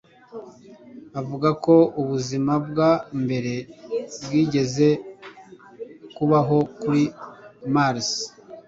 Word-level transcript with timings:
Avuga 1.19 1.49
ko 1.63 1.75
ubuzima 2.01 2.53
bwa 2.67 2.91
mbere 3.23 3.53
bwigeze 4.23 4.87
kubaho 6.15 6.57
kuri 6.79 7.03
Mars 7.73 8.09